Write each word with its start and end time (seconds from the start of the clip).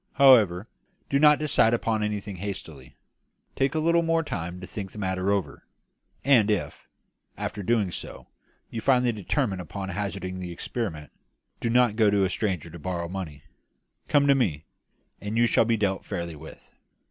However, 0.13 0.67
do 1.11 1.19
not 1.19 1.37
decide 1.37 1.75
upon 1.75 2.01
anything 2.01 2.37
hastily; 2.37 2.95
take 3.55 3.75
a 3.75 3.79
little 3.79 4.01
more 4.01 4.23
time 4.23 4.59
to 4.59 4.65
think 4.65 4.91
the 4.91 4.97
matter 4.97 5.29
over; 5.31 5.67
and 6.25 6.49
if, 6.49 6.89
after 7.37 7.61
doing 7.61 7.91
so, 7.91 8.25
you 8.71 8.81
finally 8.81 9.11
determine 9.11 9.59
upon 9.59 9.89
hazarding 9.89 10.39
the 10.39 10.51
experiment, 10.51 11.11
do 11.59 11.69
not 11.69 11.97
go 11.97 12.09
to 12.09 12.23
a 12.23 12.31
stranger 12.31 12.71
to 12.71 12.79
borrow 12.79 13.07
money; 13.09 13.43
come 14.07 14.25
to 14.25 14.33
me, 14.33 14.65
and 15.21 15.37
you 15.37 15.45
shall 15.45 15.65
be 15.65 15.77
dealt 15.77 16.03
fairly 16.03 16.35
with." 16.35 16.73